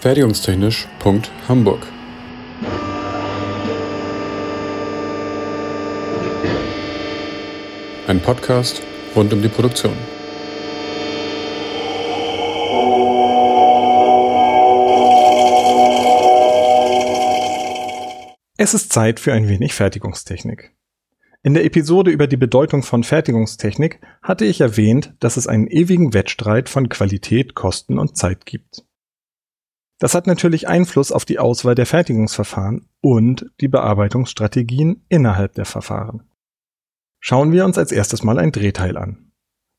Fertigungstechnisch.hamburg 0.00 1.86
Ein 8.06 8.20
Podcast 8.20 8.80
rund 9.14 9.30
um 9.34 9.42
die 9.42 9.48
Produktion. 9.48 9.92
Es 18.56 18.72
ist 18.72 18.90
Zeit 18.90 19.20
für 19.20 19.34
ein 19.34 19.48
wenig 19.48 19.74
Fertigungstechnik. 19.74 20.74
In 21.42 21.52
der 21.52 21.66
Episode 21.66 22.10
über 22.10 22.26
die 22.26 22.38
Bedeutung 22.38 22.82
von 22.82 23.04
Fertigungstechnik 23.04 24.00
hatte 24.22 24.46
ich 24.46 24.62
erwähnt, 24.62 25.12
dass 25.20 25.36
es 25.36 25.46
einen 25.46 25.66
ewigen 25.66 26.14
Wettstreit 26.14 26.70
von 26.70 26.88
Qualität, 26.88 27.54
Kosten 27.54 27.98
und 27.98 28.16
Zeit 28.16 28.46
gibt. 28.46 28.86
Das 30.00 30.14
hat 30.14 30.26
natürlich 30.26 30.66
Einfluss 30.66 31.12
auf 31.12 31.26
die 31.26 31.38
Auswahl 31.38 31.74
der 31.74 31.84
Fertigungsverfahren 31.84 32.88
und 33.02 33.52
die 33.60 33.68
Bearbeitungsstrategien 33.68 35.04
innerhalb 35.10 35.54
der 35.54 35.66
Verfahren. 35.66 36.22
Schauen 37.20 37.52
wir 37.52 37.66
uns 37.66 37.76
als 37.76 37.92
erstes 37.92 38.22
mal 38.22 38.38
ein 38.38 38.50
Drehteil 38.50 38.96
an. 38.96 39.30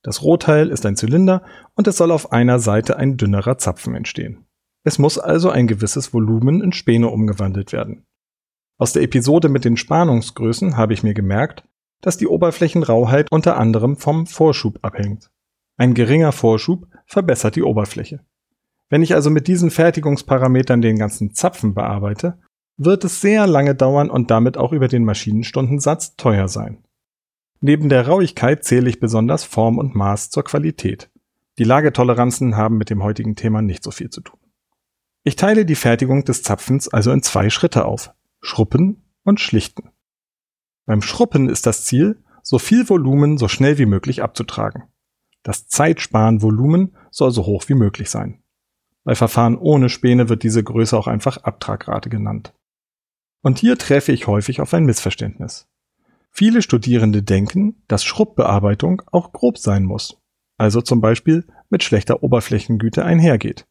Das 0.03 0.21
Rohteil 0.21 0.69
ist 0.69 0.85
ein 0.85 0.95
Zylinder 0.95 1.43
und 1.75 1.87
es 1.87 1.97
soll 1.97 2.11
auf 2.11 2.31
einer 2.31 2.59
Seite 2.59 2.97
ein 2.97 3.17
dünnerer 3.17 3.57
Zapfen 3.57 3.95
entstehen. 3.95 4.45
Es 4.83 4.99
muss 4.99 5.17
also 5.17 5.49
ein 5.49 5.65
gewisses 5.65 6.13
Volumen 6.13 6.61
in 6.61 6.71
Späne 6.71 7.09
umgewandelt 7.09 7.73
werden. 7.73 8.05
Aus 8.77 8.93
der 8.93 9.01
Episode 9.01 9.49
mit 9.49 9.65
den 9.65 9.77
Spannungsgrößen 9.77 10.77
habe 10.77 10.93
ich 10.93 11.03
mir 11.03 11.15
gemerkt, 11.15 11.63
dass 12.01 12.17
die 12.17 12.27
Oberflächenrauheit 12.27 13.31
unter 13.31 13.57
anderem 13.57 13.97
vom 13.97 14.27
Vorschub 14.27 14.79
abhängt. 14.83 15.31
Ein 15.77 15.95
geringer 15.95 16.31
Vorschub 16.31 16.87
verbessert 17.05 17.55
die 17.55 17.63
Oberfläche. 17.63 18.23
Wenn 18.91 19.03
ich 19.03 19.15
also 19.15 19.29
mit 19.29 19.47
diesen 19.47 19.71
Fertigungsparametern 19.71 20.81
den 20.81 20.99
ganzen 20.99 21.33
Zapfen 21.33 21.73
bearbeite, 21.73 22.37
wird 22.75 23.05
es 23.05 23.21
sehr 23.21 23.47
lange 23.47 23.73
dauern 23.73 24.09
und 24.09 24.29
damit 24.29 24.57
auch 24.57 24.73
über 24.73 24.89
den 24.89 25.05
Maschinenstundensatz 25.05 26.17
teuer 26.17 26.49
sein. 26.49 26.83
Neben 27.61 27.87
der 27.87 28.05
Rauigkeit 28.05 28.65
zähle 28.65 28.89
ich 28.89 28.99
besonders 28.99 29.45
Form 29.45 29.77
und 29.77 29.95
Maß 29.95 30.29
zur 30.29 30.43
Qualität. 30.43 31.09
Die 31.57 31.63
Lagetoleranzen 31.63 32.57
haben 32.57 32.77
mit 32.77 32.89
dem 32.89 33.01
heutigen 33.01 33.37
Thema 33.37 33.61
nicht 33.61 33.81
so 33.81 33.91
viel 33.91 34.09
zu 34.09 34.19
tun. 34.19 34.39
Ich 35.23 35.37
teile 35.37 35.65
die 35.65 35.75
Fertigung 35.75 36.25
des 36.25 36.43
Zapfens 36.43 36.89
also 36.89 37.11
in 37.11 37.23
zwei 37.23 37.49
Schritte 37.49 37.85
auf. 37.85 38.13
Schruppen 38.41 39.03
und 39.23 39.39
Schlichten. 39.39 39.91
Beim 40.85 41.01
Schruppen 41.01 41.47
ist 41.47 41.65
das 41.65 41.85
Ziel, 41.85 42.21
so 42.43 42.59
viel 42.59 42.89
Volumen 42.89 43.37
so 43.37 43.47
schnell 43.47 43.77
wie 43.77 43.85
möglich 43.85 44.21
abzutragen. 44.21 44.83
Das 45.43 45.67
Zeitsparenvolumen 45.67 46.97
soll 47.09 47.31
so 47.31 47.45
hoch 47.45 47.69
wie 47.69 47.75
möglich 47.75 48.09
sein. 48.09 48.40
Bei 49.03 49.15
Verfahren 49.15 49.57
ohne 49.57 49.89
Späne 49.89 50.29
wird 50.29 50.43
diese 50.43 50.63
Größe 50.63 50.97
auch 50.97 51.07
einfach 51.07 51.37
Abtragrate 51.37 52.09
genannt. 52.09 52.53
Und 53.41 53.59
hier 53.59 53.77
treffe 53.77 54.11
ich 54.11 54.27
häufig 54.27 54.61
auf 54.61 54.73
ein 54.73 54.85
Missverständnis. 54.85 55.67
Viele 56.29 56.61
Studierende 56.61 57.23
denken, 57.23 57.81
dass 57.87 58.03
Schrubbbearbeitung 58.03 59.01
auch 59.11 59.33
grob 59.33 59.57
sein 59.57 59.83
muss, 59.83 60.17
also 60.57 60.81
zum 60.81 61.01
Beispiel 61.01 61.45
mit 61.69 61.83
schlechter 61.83 62.23
Oberflächengüte 62.23 63.03
einhergeht. 63.03 63.67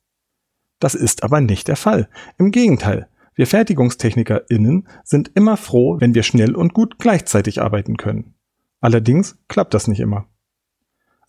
Das 0.79 0.95
ist 0.95 1.23
aber 1.23 1.41
nicht 1.41 1.69
der 1.69 1.77
Fall. 1.77 2.09
Im 2.39 2.51
Gegenteil, 2.51 3.09
wir 3.35 3.47
FertigungstechnikerInnen 3.47 4.89
sind 5.05 5.31
immer 5.35 5.57
froh, 5.57 6.01
wenn 6.01 6.15
wir 6.15 6.23
schnell 6.23 6.55
und 6.55 6.75
gut 6.75 6.99
gleichzeitig 6.99 7.63
arbeiten 7.63 7.97
können. 7.97 8.35
Allerdings 8.81 9.39
klappt 9.49 9.73
das 9.73 9.89
nicht 9.89 10.01
immer. 10.01 10.27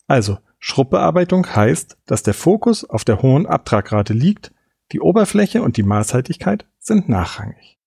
Also, 0.06 0.38
Schrubbbearbeitung 0.64 1.44
heißt, 1.44 1.98
dass 2.06 2.22
der 2.22 2.34
Fokus 2.34 2.88
auf 2.88 3.04
der 3.04 3.20
hohen 3.20 3.46
Abtragrate 3.46 4.12
liegt, 4.12 4.52
die 4.92 5.00
Oberfläche 5.00 5.60
und 5.60 5.76
die 5.76 5.82
Maßhaltigkeit 5.82 6.66
sind 6.78 7.08
nachrangig. 7.08 7.80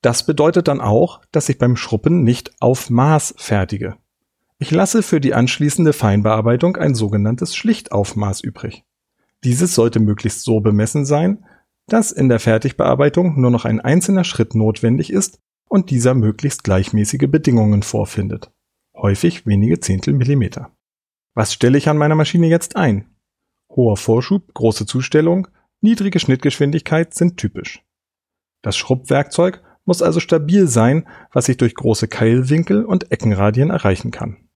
Das 0.00 0.24
bedeutet 0.24 0.66
dann 0.66 0.80
auch, 0.80 1.20
dass 1.30 1.50
ich 1.50 1.58
beim 1.58 1.76
Schruppen 1.76 2.24
nicht 2.24 2.52
auf 2.62 2.88
Maß 2.88 3.34
fertige. 3.36 3.96
Ich 4.58 4.70
lasse 4.70 5.02
für 5.02 5.20
die 5.20 5.34
anschließende 5.34 5.92
Feinbearbeitung 5.92 6.78
ein 6.78 6.94
sogenanntes 6.94 7.54
Schlichtaufmaß 7.54 8.40
übrig. 8.40 8.84
Dieses 9.44 9.74
sollte 9.74 10.00
möglichst 10.00 10.44
so 10.44 10.60
bemessen 10.60 11.04
sein, 11.04 11.44
dass 11.86 12.12
in 12.12 12.30
der 12.30 12.40
Fertigbearbeitung 12.40 13.38
nur 13.38 13.50
noch 13.50 13.66
ein 13.66 13.80
einzelner 13.80 14.24
Schritt 14.24 14.54
notwendig 14.54 15.12
ist 15.12 15.38
und 15.68 15.90
dieser 15.90 16.14
möglichst 16.14 16.64
gleichmäßige 16.64 17.28
Bedingungen 17.28 17.82
vorfindet. 17.82 18.50
Häufig 18.96 19.44
wenige 19.46 19.80
Zehntel 19.80 20.14
Millimeter. 20.14 20.72
Was 21.34 21.52
stelle 21.52 21.78
ich 21.78 21.88
an 21.88 21.98
meiner 21.98 22.14
Maschine 22.14 22.48
jetzt 22.48 22.76
ein? 22.76 23.14
Hoher 23.70 23.96
Vorschub, 23.96 24.52
große 24.54 24.86
Zustellung, 24.86 25.48
niedrige 25.80 26.18
Schnittgeschwindigkeit 26.18 27.14
sind 27.14 27.36
typisch. 27.36 27.84
Das 28.62 28.76
Schrubbwerkzeug 28.76 29.62
muss 29.84 30.02
also 30.02 30.20
stabil 30.20 30.68
sein, 30.68 31.08
was 31.32 31.48
ich 31.48 31.56
durch 31.56 31.74
große 31.74 32.08
Keilwinkel 32.08 32.84
und 32.84 33.10
Eckenradien 33.10 33.70
erreichen 33.70 34.10
kann. 34.10 34.48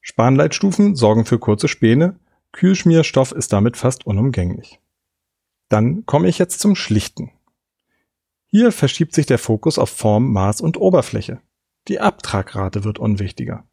Spanleitstufen 0.00 0.94
sorgen 0.94 1.24
für 1.24 1.38
kurze 1.38 1.66
Späne, 1.66 2.20
Kühlschmierstoff 2.52 3.32
ist 3.32 3.52
damit 3.52 3.76
fast 3.76 4.06
unumgänglich. 4.06 4.80
Dann 5.68 6.06
komme 6.06 6.28
ich 6.28 6.38
jetzt 6.38 6.60
zum 6.60 6.76
Schlichten. 6.76 7.32
Hier 8.46 8.70
verschiebt 8.70 9.14
sich 9.14 9.26
der 9.26 9.38
Fokus 9.38 9.78
auf 9.78 9.90
Form, 9.90 10.32
Maß 10.32 10.60
und 10.60 10.76
Oberfläche. 10.76 11.40
Die 11.88 12.00
Abtragrate 12.00 12.84
wird 12.84 12.98
unwichtiger. 12.98 13.65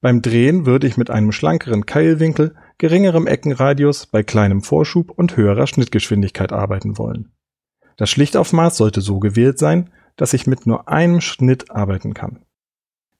Beim 0.00 0.22
Drehen 0.22 0.66
würde 0.66 0.86
ich 0.86 0.96
mit 0.96 1.10
einem 1.10 1.32
schlankeren 1.32 1.86
Keilwinkel, 1.86 2.54
geringerem 2.78 3.26
Eckenradius, 3.26 4.06
bei 4.06 4.22
kleinem 4.22 4.62
Vorschub 4.62 5.10
und 5.10 5.36
höherer 5.36 5.66
Schnittgeschwindigkeit 5.66 6.52
arbeiten 6.52 6.98
wollen. 6.98 7.32
Das 7.96 8.10
Schlichtaufmaß 8.10 8.76
sollte 8.76 9.00
so 9.00 9.18
gewählt 9.18 9.58
sein, 9.58 9.90
dass 10.16 10.34
ich 10.34 10.46
mit 10.46 10.66
nur 10.66 10.88
einem 10.88 11.20
Schnitt 11.20 11.70
arbeiten 11.70 12.14
kann. 12.14 12.44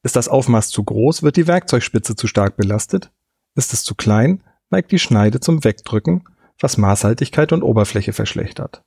Ist 0.03 0.17
das 0.17 0.29
Aufmaß 0.29 0.69
zu 0.69 0.85
groß, 0.85 1.23
wird 1.23 1.37
die 1.37 1.47
Werkzeugspitze 1.47 2.15
zu 2.15 2.27
stark 2.27 2.57
belastet. 2.57 3.11
Ist 3.55 3.73
es 3.73 3.83
zu 3.83 3.95
klein, 3.95 4.43
neigt 4.71 4.93
die 4.93 4.99
Schneide 4.99 5.41
zum 5.41 5.65
Wegdrücken 5.65 6.25
was 6.61 6.77
Maßhaltigkeit 6.77 7.53
und 7.53 7.63
Oberfläche 7.63 8.13
verschlechtert. 8.13 8.83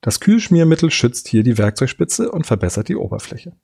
Das 0.00 0.20
Kühlschmiermittel 0.20 0.90
schützt 0.90 1.28
hier 1.28 1.42
die 1.42 1.58
Werkzeugspitze 1.58 2.30
und 2.30 2.46
verbessert 2.46 2.88
die 2.88 2.96
Oberfläche. 2.96 3.56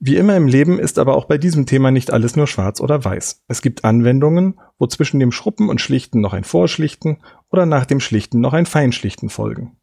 Wie 0.00 0.16
immer 0.16 0.36
im 0.36 0.46
Leben 0.46 0.78
ist 0.78 0.98
aber 0.98 1.16
auch 1.16 1.24
bei 1.24 1.38
diesem 1.38 1.66
Thema 1.66 1.90
nicht 1.90 2.12
alles 2.12 2.36
nur 2.36 2.46
schwarz 2.46 2.80
oder 2.80 3.04
weiß. 3.04 3.44
Es 3.48 3.62
gibt 3.62 3.84
Anwendungen, 3.84 4.60
wo 4.78 4.86
zwischen 4.86 5.18
dem 5.18 5.32
Schruppen 5.32 5.68
und 5.68 5.80
Schlichten 5.80 6.20
noch 6.20 6.34
ein 6.34 6.44
Vorschlichten 6.44 7.18
oder 7.50 7.66
nach 7.66 7.84
dem 7.84 7.98
Schlichten 7.98 8.40
noch 8.40 8.52
ein 8.52 8.66
Feinschlichten 8.66 9.28
folgen. 9.28 9.76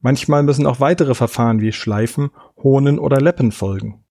Manchmal 0.00 0.42
müssen 0.42 0.66
auch 0.66 0.80
weitere 0.80 1.14
Verfahren 1.14 1.60
wie 1.60 1.72
Schleifen, 1.72 2.30
Honen 2.62 2.98
oder 2.98 3.20
Leppen 3.20 3.52
folgen. 3.52 4.04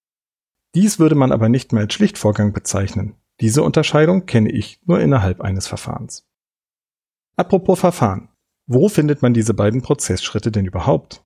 Dies 0.76 1.00
würde 1.00 1.16
man 1.16 1.32
aber 1.32 1.50
nicht 1.50 1.74
mehr 1.74 1.84
als 1.84 1.94
Schlichtvorgang 1.94 2.54
bezeichnen. 2.54 3.16
Diese 3.42 3.64
Unterscheidung 3.64 4.26
kenne 4.28 4.52
ich 4.52 4.80
nur 4.86 5.02
innerhalb 5.02 5.42
eines 5.42 5.68
Verfahrens. 5.68 6.26
Apropos 7.36 7.80
Verfahren. 7.80 8.30
Wo 8.66 8.88
findet 8.88 9.22
man 9.24 9.34
diese 9.34 9.54
beiden 9.54 9.82
Prozessschritte 9.82 10.52
denn 10.52 10.66
überhaupt? 10.66 11.24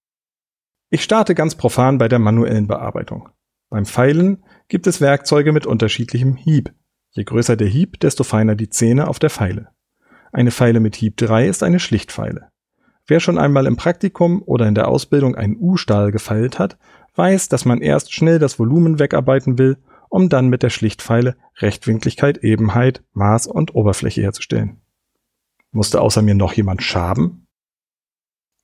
Ich 0.89 1.03
starte 1.03 1.35
ganz 1.35 1.55
profan 1.55 1.97
bei 1.97 2.07
der 2.07 2.19
manuellen 2.19 2.67
Bearbeitung. 2.67 3.29
Beim 3.73 3.87
Feilen 3.87 4.43
gibt 4.67 4.85
es 4.85 5.01
Werkzeuge 5.01 5.51
mit 5.51 5.65
unterschiedlichem 5.65 6.35
Hieb. 6.35 6.75
Je 7.09 7.23
größer 7.23 7.55
der 7.55 7.67
Hieb, 7.67 7.99
desto 8.01 8.23
feiner 8.23 8.53
die 8.53 8.69
Zähne 8.69 9.07
auf 9.07 9.17
der 9.17 9.31
Feile. 9.31 9.69
Eine 10.31 10.51
Feile 10.51 10.79
mit 10.79 10.95
Hieb 10.95 11.17
3 11.17 11.47
ist 11.47 11.63
eine 11.63 11.79
Schlichtfeile. 11.79 12.49
Wer 13.07 13.19
schon 13.19 13.39
einmal 13.39 13.65
im 13.65 13.75
Praktikum 13.75 14.43
oder 14.43 14.67
in 14.67 14.75
der 14.75 14.89
Ausbildung 14.89 15.33
einen 15.33 15.57
U-Stahl 15.59 16.11
gefeilt 16.11 16.59
hat, 16.59 16.77
weiß, 17.15 17.49
dass 17.49 17.65
man 17.65 17.81
erst 17.81 18.13
schnell 18.13 18.37
das 18.37 18.59
Volumen 18.59 18.99
wegarbeiten 18.99 19.57
will, 19.57 19.79
um 20.07 20.29
dann 20.29 20.49
mit 20.49 20.61
der 20.61 20.69
Schlichtfeile 20.69 21.35
Rechtwinkligkeit, 21.57 22.43
Ebenheit, 22.43 23.03
Maß 23.13 23.47
und 23.47 23.73
Oberfläche 23.73 24.21
herzustellen. 24.21 24.81
Musste 25.71 25.99
außer 25.99 26.21
mir 26.21 26.35
noch 26.35 26.53
jemand 26.53 26.83
schaben? 26.83 27.47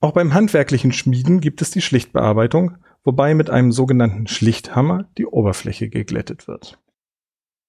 Auch 0.02 0.12
beim 0.12 0.36
handwerklichen 0.36 0.92
Schmieden 0.92 1.42
gibt 1.42 1.64
es 1.64 1.72
die 1.72 1.82
Schlichtbearbeitung, 1.82 2.78
wobei 3.04 3.34
mit 3.34 3.50
einem 3.50 3.72
sogenannten 3.72 4.28
Schlichthammer 4.28 5.10
die 5.18 5.26
Oberfläche 5.26 5.90
geglättet 5.90 6.48
wird. 6.48 6.80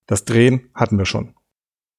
Das 0.07 0.25
Drehen 0.25 0.71
hatten 0.75 0.99
wir 0.99 1.07
schon. 1.07 1.35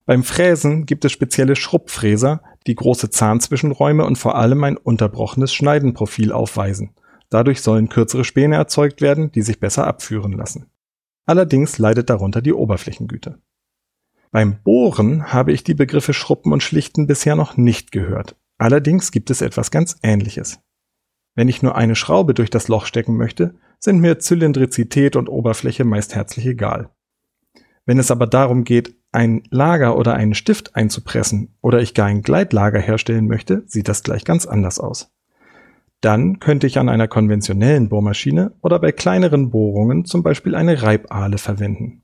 Beim 0.05 0.23
Fräsen 0.23 0.85
gibt 0.85 1.05
es 1.05 1.11
spezielle 1.11 1.55
Schrubbfräser, 1.55 2.41
die 2.67 2.75
große 2.75 3.09
Zahnzwischenräume 3.09 4.05
und 4.05 4.17
vor 4.17 4.35
allem 4.35 4.63
ein 4.63 4.77
unterbrochenes 4.77 5.53
Schneidenprofil 5.53 6.31
aufweisen. 6.31 6.93
Dadurch 7.29 7.61
sollen 7.61 7.87
kürzere 7.87 8.25
Späne 8.25 8.55
erzeugt 8.55 9.01
werden, 9.01 9.31
die 9.31 9.41
sich 9.41 9.59
besser 9.59 9.87
abführen 9.87 10.33
lassen. 10.33 10.65
Allerdings 11.25 11.77
leidet 11.77 12.09
darunter 12.09 12.41
die 12.41 12.53
Oberflächengüte. 12.53 13.39
Beim 14.31 14.61
Bohren 14.63 15.31
habe 15.31 15.51
ich 15.53 15.63
die 15.63 15.73
Begriffe 15.73 16.13
Schruppen 16.13 16.51
und 16.51 16.63
Schlichten 16.63 17.07
bisher 17.07 17.35
noch 17.35 17.57
nicht 17.57 17.91
gehört. 17.91 18.35
Allerdings 18.57 19.11
gibt 19.11 19.29
es 19.29 19.41
etwas 19.41 19.71
ganz 19.71 19.97
Ähnliches. 20.03 20.59
Wenn 21.35 21.47
ich 21.47 21.63
nur 21.63 21.75
eine 21.75 21.95
Schraube 21.95 22.33
durch 22.33 22.49
das 22.49 22.67
Loch 22.67 22.85
stecken 22.85 23.17
möchte, 23.17 23.55
sind 23.79 23.99
mir 23.99 24.19
Zylindrizität 24.19 25.15
und 25.15 25.29
Oberfläche 25.29 25.85
meist 25.85 26.13
herzlich 26.15 26.45
egal. 26.45 26.89
Wenn 27.85 27.99
es 27.99 28.11
aber 28.11 28.27
darum 28.27 28.63
geht, 28.63 28.95
ein 29.11 29.43
Lager 29.49 29.97
oder 29.97 30.13
einen 30.13 30.33
Stift 30.33 30.75
einzupressen 30.75 31.55
oder 31.61 31.81
ich 31.81 31.93
gar 31.93 32.07
ein 32.07 32.21
Gleitlager 32.21 32.79
herstellen 32.79 33.27
möchte, 33.27 33.63
sieht 33.65 33.87
das 33.87 34.03
gleich 34.03 34.23
ganz 34.23 34.45
anders 34.45 34.79
aus. 34.79 35.11
Dann 35.99 36.39
könnte 36.39 36.67
ich 36.67 36.79
an 36.79 36.89
einer 36.89 37.07
konventionellen 37.07 37.89
Bohrmaschine 37.89 38.53
oder 38.61 38.79
bei 38.79 38.91
kleineren 38.91 39.51
Bohrungen 39.51 40.05
zum 40.05 40.23
Beispiel 40.23 40.55
eine 40.55 40.81
Reibahle 40.81 41.37
verwenden. 41.37 42.03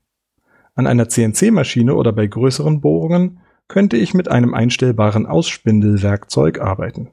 An 0.74 0.86
einer 0.86 1.08
CNC-Maschine 1.08 1.94
oder 1.94 2.12
bei 2.12 2.26
größeren 2.26 2.80
Bohrungen 2.80 3.40
könnte 3.66 3.96
ich 3.96 4.14
mit 4.14 4.28
einem 4.28 4.54
einstellbaren 4.54 5.26
Ausspindelwerkzeug 5.26 6.60
arbeiten. 6.60 7.08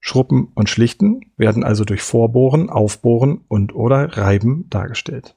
Schruppen 0.00 0.48
und 0.54 0.68
Schlichten 0.68 1.20
werden 1.36 1.64
also 1.64 1.84
durch 1.84 2.02
Vorbohren, 2.02 2.70
Aufbohren 2.70 3.44
und 3.48 3.74
oder 3.74 4.16
Reiben 4.16 4.68
dargestellt. 4.68 5.36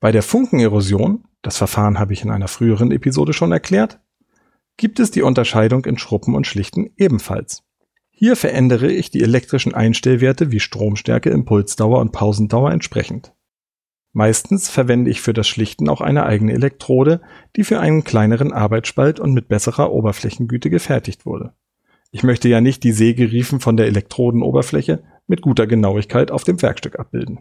Bei 0.00 0.12
der 0.12 0.22
Funkenerosion, 0.22 1.24
das 1.42 1.58
Verfahren 1.58 1.98
habe 1.98 2.12
ich 2.12 2.22
in 2.22 2.30
einer 2.30 2.48
früheren 2.48 2.90
Episode 2.90 3.32
schon 3.32 3.52
erklärt, 3.52 4.00
gibt 4.76 4.98
es 4.98 5.10
die 5.10 5.22
Unterscheidung 5.22 5.84
in 5.84 5.98
Schruppen 5.98 6.34
und 6.34 6.46
Schlichten 6.46 6.90
ebenfalls. 6.96 7.62
Hier 8.10 8.36
verändere 8.36 8.90
ich 8.90 9.10
die 9.10 9.22
elektrischen 9.22 9.74
Einstellwerte 9.74 10.50
wie 10.50 10.60
Stromstärke, 10.60 11.30
Impulsdauer 11.30 12.00
und 12.00 12.12
Pausendauer 12.12 12.70
entsprechend. 12.70 13.34
Meistens 14.12 14.68
verwende 14.68 15.10
ich 15.10 15.20
für 15.20 15.32
das 15.32 15.46
Schlichten 15.46 15.88
auch 15.88 16.00
eine 16.00 16.26
eigene 16.26 16.52
Elektrode, 16.52 17.20
die 17.56 17.64
für 17.64 17.78
einen 17.78 18.04
kleineren 18.04 18.52
Arbeitsspalt 18.52 19.20
und 19.20 19.32
mit 19.32 19.48
besserer 19.48 19.92
Oberflächengüte 19.92 20.68
gefertigt 20.68 21.26
wurde. 21.26 21.54
Ich 22.12 22.22
möchte 22.22 22.48
ja 22.48 22.60
nicht 22.60 22.82
die 22.82 22.92
Sägeriefen 22.92 23.60
von 23.60 23.76
der 23.76 23.86
Elektrodenoberfläche 23.86 25.04
mit 25.26 25.42
guter 25.42 25.66
Genauigkeit 25.66 26.30
auf 26.30 26.44
dem 26.44 26.60
Werkstück 26.60 26.98
abbilden. 26.98 27.40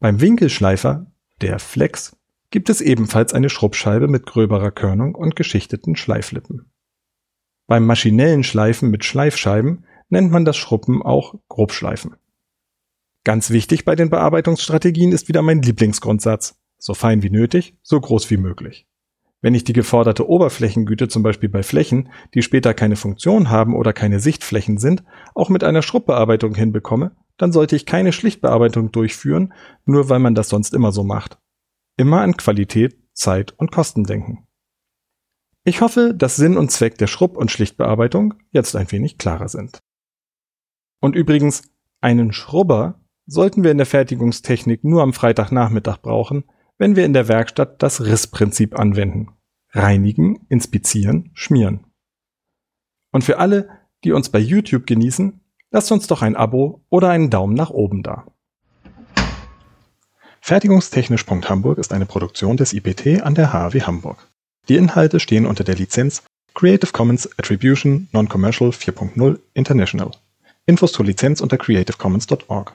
Beim 0.00 0.20
Winkelschleifer, 0.20 1.10
der 1.40 1.58
Flex, 1.58 2.16
gibt 2.50 2.68
es 2.68 2.80
ebenfalls 2.80 3.32
eine 3.32 3.48
Schrubbscheibe 3.48 4.08
mit 4.08 4.26
gröberer 4.26 4.70
Körnung 4.70 5.14
und 5.14 5.36
geschichteten 5.36 5.96
Schleiflippen. 5.96 6.70
Beim 7.66 7.86
maschinellen 7.86 8.44
Schleifen 8.44 8.90
mit 8.90 9.04
Schleifscheiben 9.04 9.84
nennt 10.08 10.30
man 10.30 10.44
das 10.44 10.56
Schruppen 10.56 11.02
auch 11.02 11.34
Grobschleifen. 11.48 12.16
Ganz 13.24 13.50
wichtig 13.50 13.84
bei 13.84 13.96
den 13.96 14.10
Bearbeitungsstrategien 14.10 15.12
ist 15.12 15.28
wieder 15.28 15.42
mein 15.42 15.62
Lieblingsgrundsatz. 15.62 16.60
So 16.78 16.94
fein 16.94 17.22
wie 17.22 17.30
nötig, 17.30 17.76
so 17.82 18.00
groß 18.00 18.30
wie 18.30 18.36
möglich. 18.36 18.86
Wenn 19.42 19.54
ich 19.54 19.64
die 19.64 19.72
geforderte 19.72 20.28
Oberflächengüte 20.28 21.08
zum 21.08 21.22
Beispiel 21.22 21.48
bei 21.48 21.62
Flächen, 21.62 22.10
die 22.34 22.42
später 22.42 22.74
keine 22.74 22.96
Funktion 22.96 23.50
haben 23.50 23.74
oder 23.74 23.92
keine 23.92 24.18
Sichtflächen 24.18 24.78
sind, 24.78 25.04
auch 25.34 25.50
mit 25.50 25.62
einer 25.62 25.82
Schrubbbearbeitung 25.82 26.54
hinbekomme, 26.54 27.14
dann 27.36 27.52
sollte 27.52 27.76
ich 27.76 27.86
keine 27.86 28.12
Schlichtbearbeitung 28.12 28.92
durchführen, 28.92 29.52
nur 29.84 30.08
weil 30.08 30.20
man 30.20 30.34
das 30.34 30.48
sonst 30.48 30.72
immer 30.74 30.90
so 30.90 31.04
macht. 31.04 31.38
Immer 31.96 32.22
an 32.22 32.36
Qualität, 32.36 32.96
Zeit 33.12 33.54
und 33.58 33.70
Kosten 33.70 34.04
denken. 34.04 34.46
Ich 35.64 35.80
hoffe, 35.80 36.14
dass 36.14 36.36
Sinn 36.36 36.56
und 36.56 36.70
Zweck 36.70 36.96
der 36.98 37.06
Schrubb- 37.06 37.36
und 37.36 37.50
Schlichtbearbeitung 37.50 38.34
jetzt 38.52 38.76
ein 38.76 38.90
wenig 38.92 39.18
klarer 39.18 39.48
sind. 39.48 39.80
Und 41.00 41.16
übrigens, 41.16 41.62
einen 42.00 42.32
Schrubber 42.32 43.00
sollten 43.26 43.64
wir 43.64 43.72
in 43.72 43.78
der 43.78 43.86
Fertigungstechnik 43.86 44.84
nur 44.84 45.02
am 45.02 45.12
Freitagnachmittag 45.12 45.98
brauchen, 45.98 46.44
wenn 46.78 46.96
wir 46.96 47.04
in 47.04 47.12
der 47.12 47.28
Werkstatt 47.28 47.82
das 47.82 48.04
Rissprinzip 48.04 48.78
anwenden. 48.78 49.28
Reinigen, 49.70 50.46
inspizieren, 50.48 51.30
schmieren. 51.34 51.84
Und 53.12 53.24
für 53.24 53.38
alle, 53.38 53.68
die 54.04 54.12
uns 54.12 54.28
bei 54.28 54.38
YouTube 54.38 54.86
genießen, 54.86 55.40
lasst 55.70 55.92
uns 55.92 56.06
doch 56.06 56.22
ein 56.22 56.36
Abo 56.36 56.84
oder 56.88 57.10
einen 57.10 57.30
Daumen 57.30 57.54
nach 57.54 57.70
oben 57.70 58.02
da. 58.02 58.26
Fertigungstechnisch.hamburg 60.40 61.78
ist 61.78 61.92
eine 61.92 62.06
Produktion 62.06 62.56
des 62.56 62.72
IPT 62.72 63.22
an 63.22 63.34
der 63.34 63.52
HW 63.52 63.82
Hamburg. 63.82 64.28
Die 64.68 64.76
Inhalte 64.76 65.18
stehen 65.18 65.46
unter 65.46 65.64
der 65.64 65.74
Lizenz 65.74 66.22
Creative 66.54 66.92
Commons 66.92 67.28
Attribution 67.38 68.08
Non-Commercial 68.12 68.70
4.0 68.70 69.38
International. 69.54 70.12
Infos 70.64 70.92
zur 70.92 71.04
Lizenz 71.04 71.40
unter 71.40 71.58
creativecommons.org. 71.58 72.74